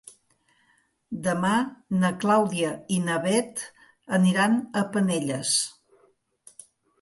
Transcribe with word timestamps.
Demà 1.25 1.51
na 2.03 2.09
Clàudia 2.23 2.71
i 2.95 2.97
na 3.09 3.19
Bet 3.27 3.61
aniran 4.19 4.57
a 4.83 4.85
Penelles. 4.97 5.55